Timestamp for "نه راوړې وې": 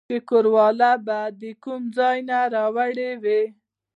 2.29-3.41